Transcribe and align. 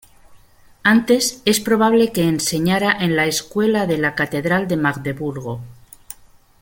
Antes, 0.81 1.43
es 1.45 1.59
probable 1.59 2.11
que 2.11 2.23
enseñara 2.23 2.91
en 2.91 3.15
la 3.15 3.27
escuela 3.27 3.85
de 3.85 3.99
la 3.99 4.15
catedral 4.15 4.67
de 4.67 4.77
Magdeburgo. 4.77 5.61